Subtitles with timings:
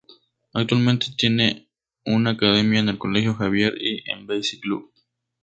[0.53, 1.67] Actualmente tiene
[2.05, 4.91] una academia en el Colegio Javier y Embassy Club.